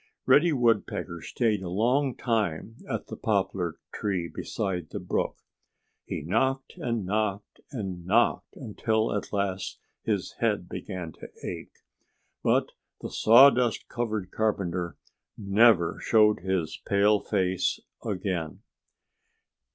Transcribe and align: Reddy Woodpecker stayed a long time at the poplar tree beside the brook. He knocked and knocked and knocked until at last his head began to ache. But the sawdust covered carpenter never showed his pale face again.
Reddy 0.25 0.51
Woodpecker 0.51 1.21
stayed 1.21 1.61
a 1.61 1.69
long 1.69 2.15
time 2.15 2.77
at 2.89 3.05
the 3.05 3.15
poplar 3.15 3.77
tree 3.93 4.27
beside 4.27 4.89
the 4.89 4.99
brook. 4.99 5.37
He 6.07 6.23
knocked 6.23 6.73
and 6.77 7.05
knocked 7.05 7.61
and 7.71 8.03
knocked 8.03 8.55
until 8.55 9.15
at 9.15 9.31
last 9.31 9.77
his 10.01 10.31
head 10.39 10.67
began 10.67 11.11
to 11.11 11.29
ache. 11.43 11.83
But 12.41 12.71
the 13.01 13.11
sawdust 13.11 13.89
covered 13.89 14.31
carpenter 14.31 14.97
never 15.37 15.99
showed 16.01 16.39
his 16.39 16.77
pale 16.83 17.19
face 17.19 17.79
again. 18.03 18.63